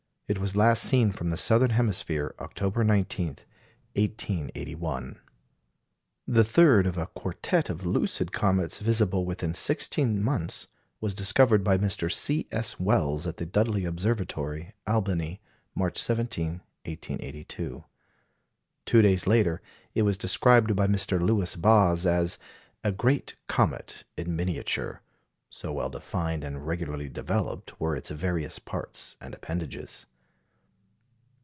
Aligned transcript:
It 0.29 0.37
was 0.39 0.55
last 0.55 0.83
seen 0.83 1.11
from 1.11 1.29
the 1.29 1.35
southern 1.35 1.71
hemisphere, 1.71 2.33
October 2.39 2.85
19, 2.85 3.27
1881. 3.97 5.19
The 6.25 6.43
third 6.45 6.87
of 6.87 6.97
a 6.97 7.07
quartette 7.07 7.69
of 7.69 7.85
lucid 7.85 8.31
comets 8.31 8.79
visible 8.79 9.25
within 9.25 9.53
sixteen 9.53 10.23
months, 10.23 10.69
was 11.01 11.13
discovered 11.13 11.65
by 11.65 11.77
Mr. 11.77 12.09
C. 12.09 12.47
S. 12.49 12.79
Wells 12.79 13.27
at 13.27 13.35
the 13.35 13.45
Dudley 13.45 13.83
Observatory, 13.83 14.71
Albany, 14.87 15.41
March 15.75 15.97
17, 15.97 16.61
1882. 16.85 17.83
Two 18.85 19.01
days 19.01 19.27
later 19.27 19.61
it 19.93 20.03
was 20.03 20.17
described 20.17 20.77
by 20.77 20.87
Mr. 20.87 21.19
Lewis 21.19 21.57
Boss 21.57 22.05
as 22.05 22.39
"a 22.85 22.93
great 22.93 23.35
comet 23.47 24.05
in 24.15 24.33
miniature," 24.37 25.01
so 25.49 25.73
well 25.73 25.89
defined 25.89 26.45
and 26.45 26.65
regularly 26.65 27.09
developed 27.09 27.77
were 27.81 27.97
its 27.97 28.11
various 28.11 28.59
parts 28.59 29.17
and 29.19 29.33
appendages. 29.33 30.05